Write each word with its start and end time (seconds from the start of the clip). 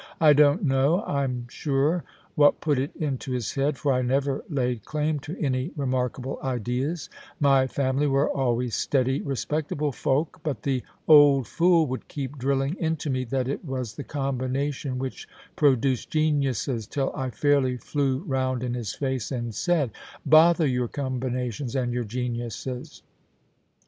I 0.19 0.33
don't 0.33 0.63
know, 0.63 1.03
I'm 1.03 1.45
sure, 1.47 2.03
what 2.33 2.59
put 2.59 2.79
it 2.79 2.89
into 2.95 3.33
his 3.33 3.53
head, 3.53 3.77
for 3.77 3.93
I 3.93 4.01
never 4.01 4.43
laid 4.49 4.83
claim 4.83 5.19
to 5.19 5.37
any 5.39 5.71
remarkable 5.75 6.39
ideas; 6.43 7.07
my 7.39 7.67
family 7.67 8.07
were 8.07 8.27
always 8.27 8.73
steady, 8.75 9.21
respectable 9.21 9.91
folk, 9.91 10.39
but 10.41 10.63
the 10.63 10.81
old 11.07 11.45
fool 11.47 11.85
would 11.85 12.07
keep 12.07 12.39
drilling 12.39 12.77
into 12.79 13.11
me 13.11 13.25
that 13.25 13.47
it 13.47 13.63
was 13.63 13.93
the 13.93 14.03
combination 14.03 14.97
which 14.97 15.29
produced 15.55 16.09
geniuses, 16.09 16.87
till 16.87 17.13
I 17.15 17.29
fairly 17.29 17.77
flew 17.77 18.21
round 18.25 18.63
in 18.63 18.73
his 18.73 18.95
face 18.95 19.31
and 19.31 19.53
said," 19.53 19.91
Bother 20.25 20.65
your 20.65 20.87
combinations 20.87 21.75
and 21.75 21.93
your 21.93 22.05
geniuses. 22.05 23.03